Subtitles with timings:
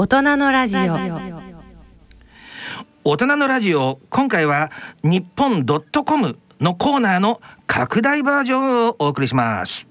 [0.00, 0.80] 大人のラジオ。
[3.02, 3.98] 大人のラジオ。
[4.10, 4.70] 今回は
[5.02, 9.88] 日本ドットコムのコーナーの拡大バージョンをお送りします。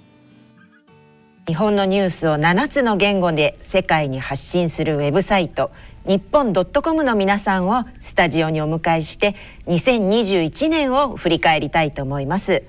[1.45, 5.71] 日本のニュースを7つの言語で世界に発信するウェブサイト
[6.05, 9.35] 日本ドットコムの皆さんをスタジオにお迎えして
[9.65, 12.63] 2021年を振り返りたいと思います。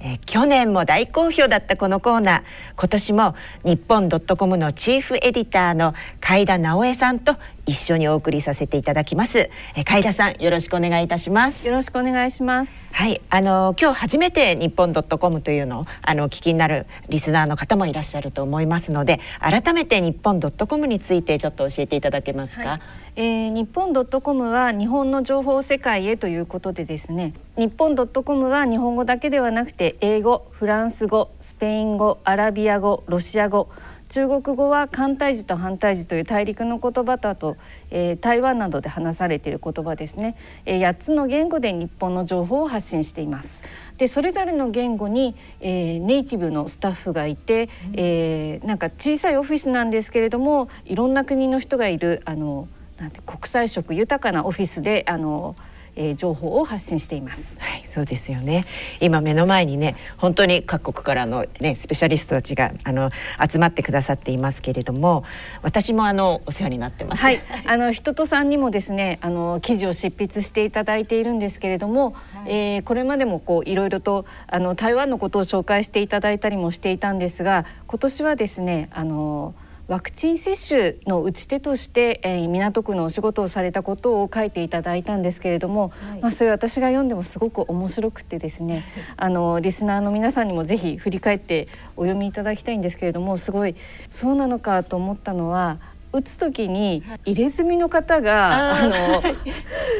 [0.00, 2.42] え去年も大好評だったこのコーナー。
[2.76, 3.34] 今年も
[3.64, 5.94] 日本ドットコムのチーフエディターの
[6.28, 7.36] 海田直江さんと
[7.66, 9.48] 一緒にお送りさせていただきます。
[9.76, 11.68] え海田さんよろしくお願いいたします。
[11.68, 12.92] よろしくお願いします。
[12.96, 13.20] はい。
[13.30, 22.80] あの今日初めて日本ドットコムというのをあの聞きになるリスナーの方もいらっしゃると思いますので改めて日本ドットコムについてちょっと教えていただけますか、はい、
[23.14, 33.68] えー、日本ドットコムは日本の情報世界へということでですね日本ドットコムは日本語だけではなくて英語フランス語スペイン語アラビア語ロシア語
[34.08, 37.56] 中国語は簡体字と反対字という大陸の言葉とあと、
[37.90, 43.66] えー、台湾などで話されている言葉ですね、えー、8つの言語で日本の情報を発信しています。
[43.98, 55.56] でそれぞれの言語に、えー、ネイティブのスタッフがいて、えー、なんか小さいオフィスなんですけれどもいろんな国の人がいるあのなんて国際色豊かなオフィスであの
[55.96, 57.58] えー、情報を発信しています。
[57.58, 58.64] はい、そうですよね。
[59.00, 63.10] 今目の前にね、本当に各国からのねスペシャリストたちがあの
[63.50, 65.24] 集まってくださっていますけれども、
[65.62, 67.22] 私もあのお世話になってます。
[67.22, 79.54] はい、あの人とさんにもですね、あの記事を執筆していただいているんですけれども、はい、えー、これまでもこういろいろとあの台湾のことを紹介していただいたりもしていたんですが、今年はですね、あの
[79.88, 88.84] ワクチン接種の打ち手として、えー、港区のお仕事をされたことを書いていただいたんですけれども、はい、まあ、それ私が読んでもすごく面白くてですね
[89.16, 93.76] あのリスナーの皆さんにもぜひ振り返ってお読みいただきたいんですけれどもすごい
[94.10, 95.78] そうなのかと思ったのは
[96.12, 98.94] 打つ時に入れ墨の方が、あの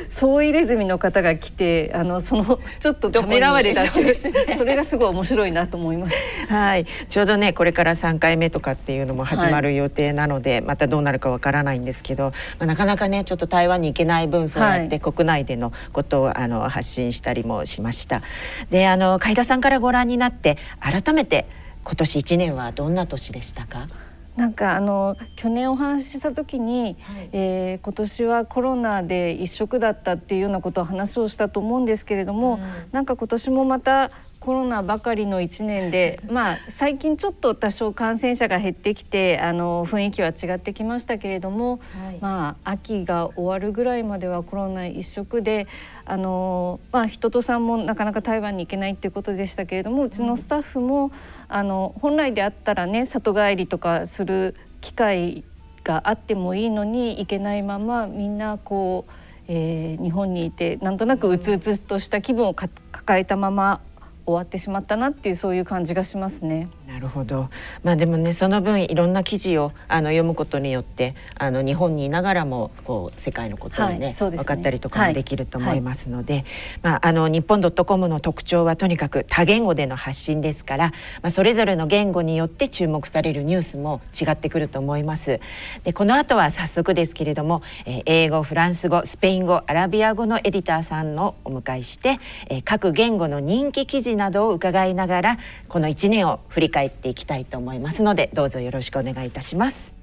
[0.09, 6.17] 総入れ墨の方が来てあのそのちょっとためらわれたっていうそ,、ね、それがすごい面白いなと思います。
[6.48, 18.23] はい、ちょうどねこれから3回目とかっていうのも始まる予定なので、はい、またどうなるかわからないんですけど、まあ、なかなかねちょっと台湾に行けない分そうやって国内でのことをあの発信したりもしました。
[18.70, 21.47] であの海田さんからご覧になって改めて
[21.85, 23.89] 今年1年はどんな年でしたか？
[24.36, 32.61] なんかあの去年お話しした時に、はい、えー、今年はコロナで一色だったっていうようなことを話をしたと思うんですけれども、うん、
[32.92, 34.11] なんか今年もまた
[34.46, 45.67] コロナばかりの1年で、 まあ、最近ちょっと多少感染者が減ってきてあの雰囲気は違ってきましたけれども、はい、まあ、秋が終わるぐらいまではコロナ一色で
[46.05, 51.11] あの、まあ、人とさんもなかなか台湾に行けないっていうことでしたけれどもうちのスタッフも、
[51.48, 55.42] あの本来であったらね里帰りとかする機会
[55.83, 59.12] があってもいいのに行けないままみんなこう、
[59.48, 63.80] えー、日本にいてなんとなくうつうつとした気分を抱えたまま
[64.27, 66.69] 終わってしまったなっていうそういう感じがしますね。
[66.86, 67.48] なるほど。
[67.83, 76.52] まあでもねその分いろんな記事をあの読むことによってあの日本にいながらもこう世界のことをね,、はい、ね分かったりとかもできると思いますので、はいはい、
[76.83, 80.86] まああの日本ドットコムの特徴はとにかく多言語での発信ですから、
[81.23, 85.41] まあそれぞれの言語によって注目されるニュースも違ってくると思います。
[85.83, 99.97] でこの後は早速ですけれども、えー、英語、フランス語、スペイン語、アラビア語のエディターさんのお迎えして、えー、各言語の人気記事などを伺いながらこの1年を振り返っていきたいと思いますのでどうぞよろしくお願いいたします。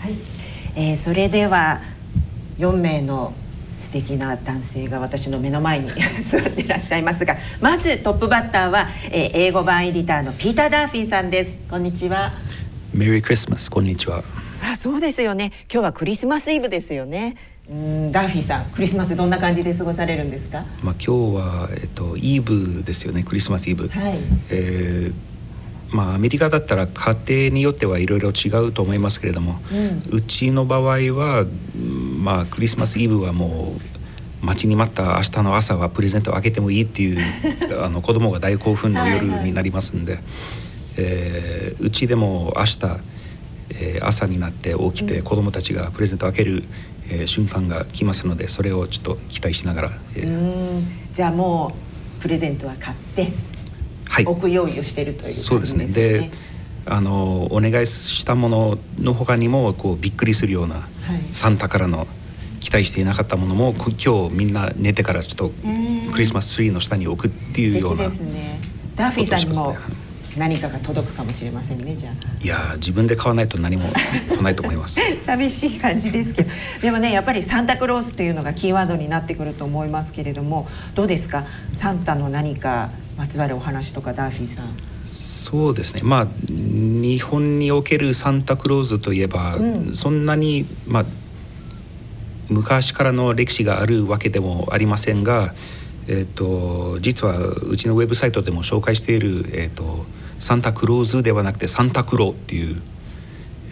[0.00, 0.14] はい、
[0.76, 1.80] えー、それでは
[2.58, 3.34] 4名の
[3.76, 5.90] 素敵な男性が私の目の前に
[6.20, 11.56] 座っていらっしゃいますがまずトップバッターは、えー、英語版エディターのピーター・ダーフィーさんです。
[11.70, 12.32] こんにちは。
[12.92, 14.24] メリークリスマスこんにちは。
[14.62, 15.52] あそうですよね。
[15.72, 17.36] 今日はクリスマスイブですよね
[17.70, 20.64] うんダーフィーさんクリスマスどんな感じで過ごされるんですか？
[20.82, 23.88] まあ今日はえっとイブですよねクリスマスイブ。
[23.88, 24.18] はい。
[24.50, 25.28] えー
[25.90, 27.16] まあ、アメリカだったら家
[27.46, 31.46] 庭によってはいろいろ違うと思いますけれども、うん、うちの場合は、
[32.18, 33.74] まあ、クリスマスイブはも
[34.42, 37.18] う待ちに待った明日の朝はプレゼントを開けてもいいっていう
[37.82, 40.32] あの子供が大興奮の夜になりますんで、はいはい、
[40.98, 42.78] えー、うちでも明日、
[43.70, 46.64] えー、朝になって起きて子供たちがプレゼントを開ける
[47.10, 50.82] えー、瞬間が来ますのでそれをちょっと期待しながら、えー、
[51.12, 51.72] じゃあも
[52.18, 53.32] うプレゼントは買って、
[54.08, 55.86] はい、置く用意をしてるという、ね、そうですね。
[55.86, 56.30] で
[56.90, 60.86] あのお願いしたもののほかにもこうびっくりするような、はい、
[61.34, 62.06] サンタからの
[62.60, 65.52] 期待していなかったものも今日みんな寝てからちょっと
[66.12, 68.60] クリスマスツリーの下に置くっていうような、ね、
[68.96, 69.76] ダーフィーさんにも
[70.36, 72.44] 何かが届くかもしれませんねじゃあ。
[72.44, 73.88] いや自分で買わないと何も
[74.28, 75.00] 来ないと思います。
[75.24, 76.50] 寂しい感じですけど。
[76.82, 81.44] でもねやっぱりサンタクロースというのがキーワードになってくると思いますけれどもどうですか？
[81.74, 84.66] サンタの何かまつわるお話とかダーフィーさん。
[85.06, 86.02] そうですね。
[86.04, 91.04] まあ日本におけるサンタクローズといえば、うん、そんなにまあ
[92.50, 95.54] 昔からの歴史があるわけでもありませんが、
[96.08, 100.06] えーと、実はうちのウェブサイトでも紹介している、えーと、
[100.40, 102.80] サンタクローズではなくてサンタクローっていう、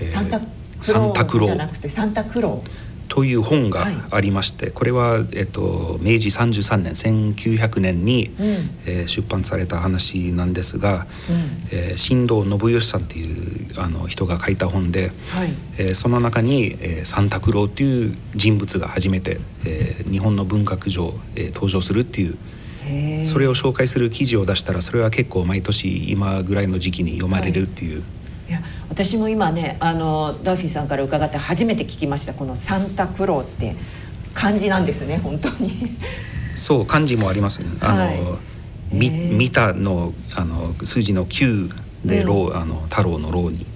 [0.00, 2.85] えー、サンタクローじゃなくてサンタクロー
[3.16, 8.46] という本がありまして、はい、これは、えっと、明治33年1900年に、うん、
[8.84, 22.36] えー、出版された話なんですが、うん、えー、新藤信義さんっていうあの人が書いた本で、はい、えー、その中に、えー、サンタクローという人物が初めて、えー、日本の文学上、えー、登場するっていう
[23.24, 28.00] それを紹介する記事を出したらそれは結構毎年今ぐらいの時期に読まれるっていう。
[28.00, 28.25] はい
[28.96, 33.76] 私も今ねあのダーフィーさんから伺って初めて聞きましたこのサンタクローって
[34.32, 35.70] 漢字なんですね本当に。
[36.54, 37.66] そう漢字もありますね。
[37.82, 38.16] あの、はい、
[38.90, 41.70] み見たのあの数字の9
[42.06, 43.66] でロー、うん、あの太郎のローに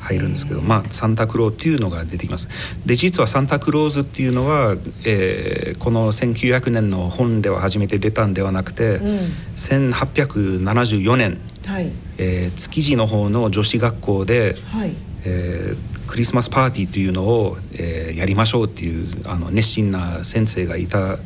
[0.00, 2.48] 入るんですけど、はい、まあサンタクローっていうのが出てきます。
[2.84, 14.92] で実はサンタクローズっていうのは、えー、この1900年の本では初めて出たんではなくて、うん、1874年はい、えー、築地の方の女子学校で、はい。
[15.26, 21.18] えー、クリスマスパーティーというのを、えー、やりましょうっていうあの熱心な先生がいた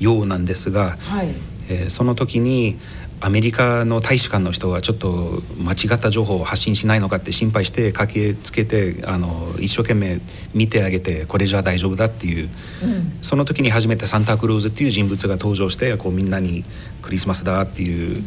[0.00, 1.28] ようなんですが、はい。
[1.68, 2.76] えー、その時に
[3.20, 10.20] アメリカの大使館の人がちょっと間違った情報を発信しないのかって心配して駆けつけてあの一生懸命
[10.52, 12.50] 見てあげてこれじゃ大丈夫だっていう、
[12.82, 16.64] うん、その時に初めてサンタクローズっていう人物が登場してこうみんなに
[17.00, 18.22] クリスマスだっていう。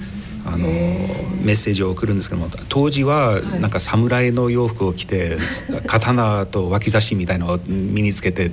[0.47, 5.37] あのメッセージを送るんですけども当時はなんか侍の洋服を着て
[5.85, 8.51] 刀と脇差しみたいのを身につけて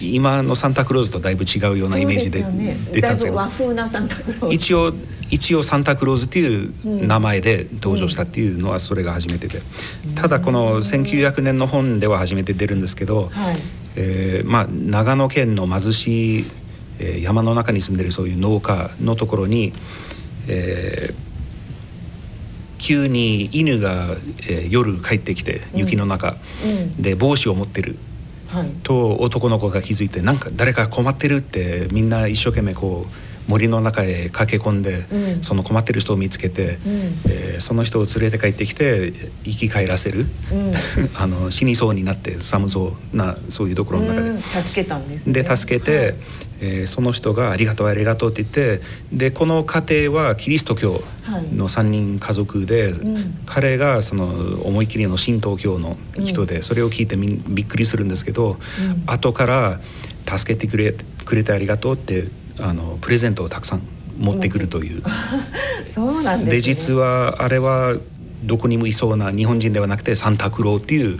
[0.00, 2.44] 今のサンタクローズとだいぶ違うようなイメージで
[2.92, 4.54] 出たんですけど、和風なサンタクローズ。
[4.54, 4.92] 一応
[5.30, 9.62] 一応サンタクローズっていう名前で登場したっていうのはそれが初めてで、
[10.14, 13.56] ただこの1900年の本では初めて出るんですけど、はい、
[13.96, 16.44] えー、まあ、長野県の貧しい、
[16.98, 19.72] えー、山の中に住んでるそういう農家のところに、
[20.48, 21.14] えー、
[22.78, 24.16] 急に犬が、
[24.48, 27.96] えー、夜帰ってきて雪の中、うん、で帽子を持ってる。
[28.48, 36.92] はい、と男の子が気づいてなんか誰か困ってるってみんな一生懸命こう森の中へ駆け込んで、うん、その困ってる人を見つけて、うん、
[37.26, 39.12] えー、その人を連れて帰ってきて
[39.44, 40.74] 生き返らせる、うん、
[41.14, 46.14] あの死にそうになって寒そうなそういうところの中で、助けたんです、ね、で助けて、はい、
[46.60, 51.02] えー、その人が「ありがとうありがとう」って言ってでこの家庭はキリスト教
[51.54, 52.94] の3人家族で、はい、
[53.44, 54.26] 彼がその
[54.64, 59.80] 思い切りの神道教の人で、それを聞いてみびっくりするんですけど、うん、後から
[60.26, 60.94] 「助けてくれ
[61.24, 62.28] くれてありがとう」って
[62.60, 63.82] あのプレゼントをたくさん
[64.18, 65.02] 持ってくるという。
[65.92, 67.94] そうなんです、ね、で実はあれは
[68.44, 71.18] どこにもいそうな日本人ではなくてサンタクローっていう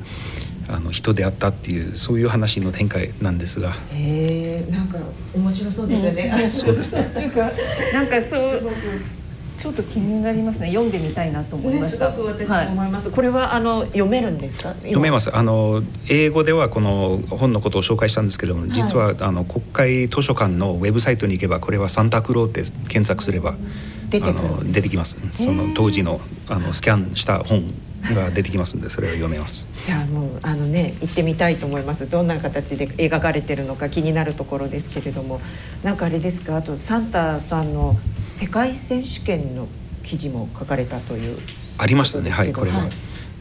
[0.69, 3.73] あの人であったっていうそういう話の展開なんですが。
[3.93, 4.99] へえ、なんか
[5.35, 6.35] 面白そうですよね。
[6.35, 7.11] うん、そうですね。
[7.93, 8.63] なんかそう
[9.65, 10.69] ちょっと気になりますね。
[10.69, 12.13] 読んでみたいなと思いました。
[12.13, 13.07] すごく私も思います。
[13.07, 14.75] はい、これはあの読めるんですか？
[14.75, 15.35] 読めます。
[15.35, 23.55] あの英語ではこの本のことを紹介したんですけれども、実は、はい、あの国会図書館のウェブサイトに行けばこれはサンタクローって検索すれば
[24.11, 25.17] 出て出てきます。
[25.35, 27.63] その当時のあのスキャンした本
[28.13, 35.41] が出てきますんでそれを読めますじゃあもうあのね行ってみたいと思いますどんな形で描かれてるのか気になるところですけれども
[35.83, 36.59] なんかあれですか？
[36.59, 37.97] あとサンタさんの
[38.35, 39.69] 世界選手権の
[40.03, 41.39] 記事も書かれたという。
[41.79, 42.31] ありましたね。
[42.31, 42.91] はいこれは、はい、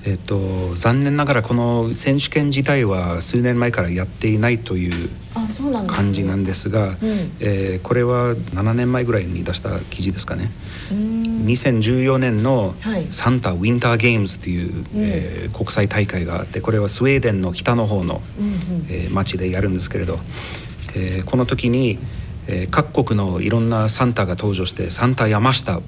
[0.06, 5.10] えーと、残念ながらこの選手権自体は数年前からやっていないという
[5.88, 6.96] 感じなんですが、
[7.40, 10.52] えこれは7年前ぐらいに出した記事ですかね。
[10.92, 12.76] 2014年の
[13.10, 18.22] サンタウィンターゲームズという、えー、国際大会があってこれはスウェーデンの北の方の、
[18.90, 20.20] えー、町でやるんですけれど、
[20.96, 21.98] えー、この時に、
[22.48, 25.82] えー、各国のいろんなサンタが登場してサンタ山下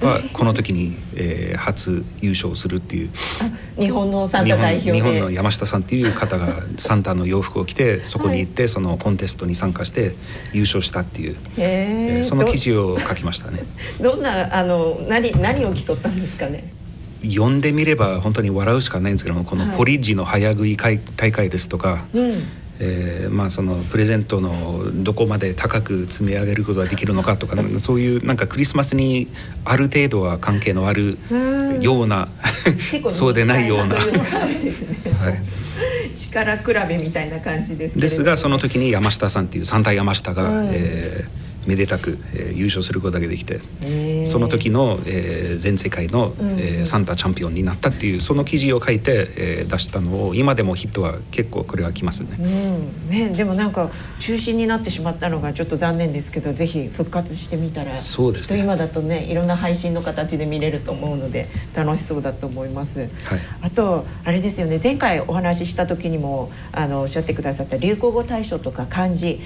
[0.00, 3.10] はこの時に、えー、初優勝するっていう。
[3.78, 6.48] 日本のサンタ代表日本の山下さんっていう方が
[6.78, 10.14] サンタの洋服を着てそこに行って、そのコンテストに参加して
[10.52, 13.64] 優勝したっていう、えー、その記事を書きましたね。
[14.00, 16.72] ど んなあの何何を競ったんですかね？
[17.22, 20.98] 読んでみれば本当に笑うしかないんですけどもこのポリッジの早食い大
[21.32, 22.18] 会ですとか、はい、
[22.78, 29.28] えー、まあそのプレゼントのどこまで高く積み上げることができるのかとかそういうなんかクリスマスに
[29.64, 31.18] ある程度は関係のある
[31.80, 32.28] ような
[33.10, 33.96] そうでないような。
[33.96, 35.66] はい。
[36.14, 41.35] 力比べみたいな感じですですがその時に山下さんっていう三代山下が、うん、えー
[41.66, 43.60] めでたく、えー、優勝することができて、
[44.26, 63.00] その時の、えー、全世界の、えー、サンタチャンピオンになったっていうその記事を書いて、えー、出したのを今でもヒットは結構これはきますね,、うん、ねでもなんか中止になってしまったのがちょっと残念ですけどぜひ復活してみたらそうです、ね、今だとねいろんな配信の形で見れると思うので楽しそうだと思います。
[63.00, 63.08] はい、
[63.62, 69.40] あとあれですよね前回お話しした時にもあのおっしゃってくださった流行語大賞とか漢字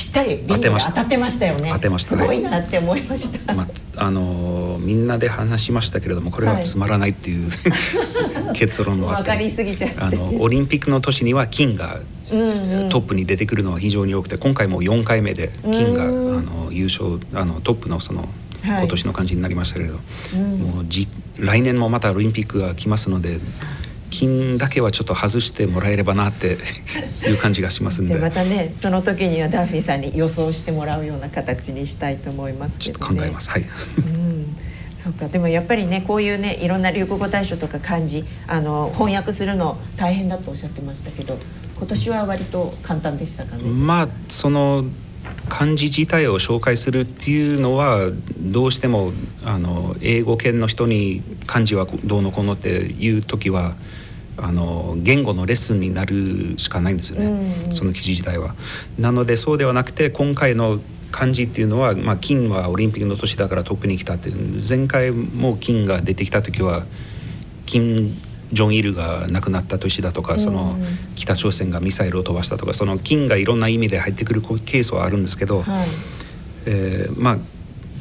[0.00, 0.90] ぴったり当てました。
[0.90, 1.70] 当たってましたよね。
[1.72, 3.66] 当てました、ね、すごいなって思いました、まあ、
[4.06, 10.00] あのみんなで話しましたけれどもこれはつまらないっていう、はい、結論は分かりすぎちゃって。
[10.00, 18.26] あのオリンピックの年には金がトップに出てくるのは非常に多くて今回も4回目で金があの優勝あのトップのその
[18.62, 20.00] 今年の感じになりましたけれど、は
[20.32, 23.38] い、もうじ来年もまたオリンピックが来ますので
[24.10, 26.58] 金だけはちょっと外してもらえればなって
[27.28, 28.14] いう感じがしますんで。
[28.16, 33.50] またねその時にはダーフィーさんに予想してもらうような形にしたいと思いますけど、ね、ちょっと考えます。
[33.50, 34.56] はい、うん
[34.94, 35.28] そうか。
[35.28, 41.38] でもやっぱりねこういうねいろんな流行語大賞とか漢字あの翻訳するの大変だとおっしゃってましたけど
[41.78, 43.62] 今年は割と簡単でしたかね？
[43.62, 44.84] まあその
[45.48, 49.12] 漢字自体を紹介するっていうのはどうしても
[49.44, 53.74] あの英語圏の人に漢字はどうのこうのっていう時は
[54.42, 57.26] あの言語のレッスンになるしかないんですよね、
[57.66, 58.54] うん、その記事自体は。
[58.98, 60.80] なのでそうではなくて今回の
[61.12, 64.30] 漢字っていうのは、まあ、金はオリンピックの年だからトップに来たって
[64.66, 66.84] 前回も金が出てきた時は
[67.66, 68.16] 金
[68.52, 70.76] ジョン・イルが亡くなった年だとか、その
[71.14, 75.88] 北朝鮮がミサイルを飛ばしたとかその金がいろんな意味で入ってくるケースはあるんですけど、はい、
[76.66, 77.38] えー、まあ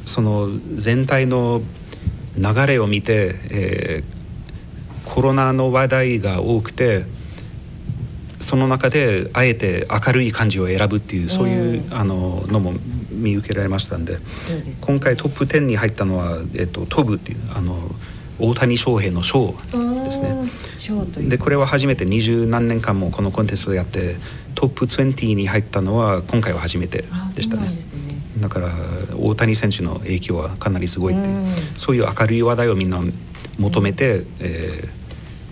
[0.06, 1.62] その全体の
[2.36, 4.19] 流れを見て、えー、
[5.10, 7.06] コロナの話題が多くて
[8.40, 12.74] その中であえて明るい感じを選ぶっていうそういう、うん、あののも
[13.12, 14.18] 見受けられましたんで
[14.86, 17.76] 今回トップ10に入ったのは「えっと、飛ぶ」っていうあの
[18.40, 19.54] 大谷翔平の賞
[20.06, 20.50] ですね。
[21.28, 24.16] でこれは初めて二十何年間もこのコンテストでやって
[24.56, 27.04] トップ20に入ったのは今回は初めて
[27.36, 27.68] でしたね。
[27.68, 27.78] ね。
[28.40, 28.70] だから
[29.18, 33.02] 大谷選手の影響はかなりすごいっていう、そういう明るい話題をみんな
[33.60, 34.99] 求めて、えー、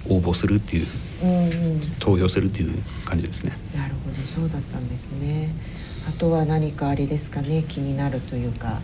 [0.10, 0.88] 応募するっていう、
[1.24, 2.74] うんうん、投票するっていう
[3.06, 3.54] 感じですね。
[3.76, 5.50] なるほどそうだったんですね。
[6.08, 7.64] あとは何かあれですかね？
[7.68, 8.80] 気になるというか。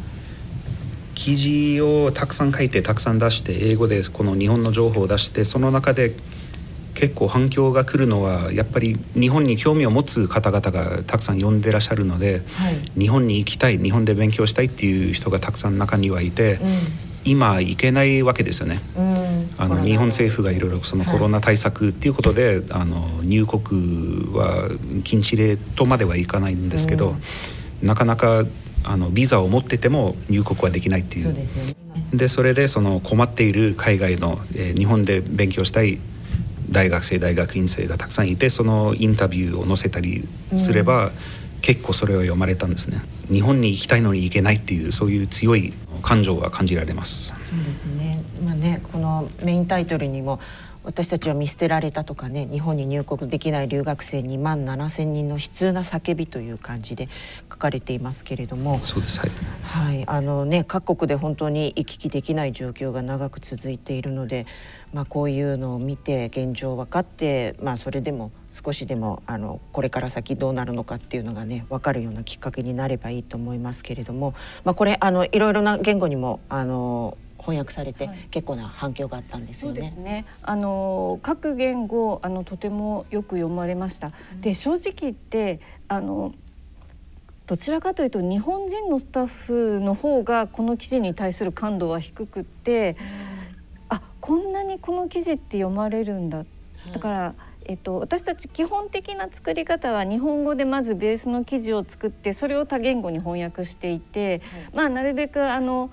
[1.15, 6.11] 記事をたくさん書いてたくさん出して英語でこの日本の情報を出してその中で
[6.95, 16.59] 結構反響が来るのはやっぱり日本に興味を持つ方々がたくさん呼んでらっしゃるので、はい、日本に行きたい日本で勉強したいっていう人がたくさん中にはいて、うん、
[17.25, 18.81] 今行けないわけですよね。
[18.97, 19.22] うん
[19.63, 24.69] あの日本政府がいろいろそのコロナ対策っていうことで、はい、あの入国は
[25.05, 27.15] 禁止令とまではいかないんですけど、
[27.81, 28.43] うん、なかなか
[28.83, 31.33] あのビザを持ってても入国はできないっていう。
[32.11, 35.99] で、ね、それでその困っている海外の、えー、日本で勉強したい
[36.69, 40.27] 大学生大学院生がたくさんいてそのインタビューを載せたり
[40.57, 41.11] すれば、うん、
[41.61, 43.01] 結構それを読まれたんですね。
[43.31, 47.29] 日本に行きたいのに行けないっていうそういう強い感情が感じられます。
[47.29, 48.02] そうですね。
[49.43, 50.39] メインタイトルにも
[50.83, 57.07] 私たちは見捨てられたとかね日本に入国できない留学生2万7千人の悲痛な叫びという感じで
[57.49, 58.79] 書かれていますけれども。
[58.79, 59.19] そうです。
[59.21, 59.31] はい、
[59.63, 64.45] はい、あのね各国で本当に行き来できない状況が長く続いているので、
[64.93, 74.33] まあ、こういうのを見て現状分かって、まあ、それでも少しでもあのこれから先どうなるのかっていうのがね分かるようなきっかけになればいいと思いますけれども、
[74.65, 79.81] まあ、これあのいろいろな言語にもあの翻訳されて、結構な反響があったんですよね。
[79.81, 80.25] そうですね。
[80.41, 84.11] あの各言語あのとてもよく読まれました。
[84.33, 85.59] うん、で正直言って
[85.89, 86.33] あの
[87.45, 92.95] どちらかというと日本人のスタッフの方がこの記事に対する感度は低くって、
[93.89, 96.45] うん、あこんなにこの記事って読まれるんだ。
[96.93, 97.35] だから。
[97.65, 104.41] えっと、私たち基本的な作り方は日本語でまずベースの記事を作ってそれを多言語に翻訳していて、はい、
[104.73, 105.89] まあなるべくあの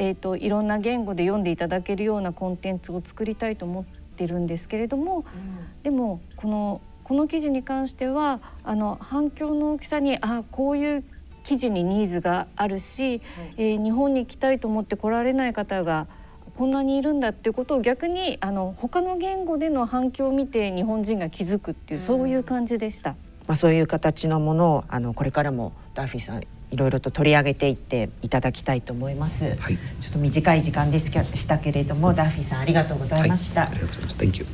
[0.00, 11.04] えーと、いろんな言語で読んでいただけるようなコンテンツを作りたいと思ってるんですけれども、うん、でもこのこの記事に関してはあの反響の大きさにあこういう
[11.42, 13.20] 記事にニーズがあるし、はい、
[13.56, 16.06] えー、日本に行きたいと思って来られない方が
[16.54, 23.10] こんなにいるんだっていうことを逆にあの他の言語での反響を見て日本人が気づくっていう、そういう感じでした。
[23.46, 29.56] まあ、そういう形のものをあのこれからもダーフィーさんいろいろと取り上げていっていただきたいと思います。
[29.58, 33.62] はい、ちょっと短い時間でしたけれども、ダーフィーさんありがとうございました。
[33.62, 34.38] はい、ありがとうございます。
[34.38, 34.46] Thank you。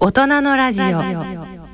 [0.00, 1.67] 大人のラジオ。